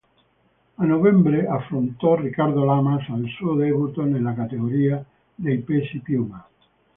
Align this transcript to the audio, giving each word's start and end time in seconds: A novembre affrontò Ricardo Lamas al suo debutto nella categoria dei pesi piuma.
A 0.77 0.83
novembre 0.83 1.45
affrontò 1.45 2.15
Ricardo 2.15 2.63
Lamas 2.65 3.07
al 3.09 3.23
suo 3.37 3.53
debutto 3.53 4.01
nella 4.03 4.33
categoria 4.33 5.05
dei 5.35 5.59
pesi 5.59 5.99
piuma. 5.99 6.43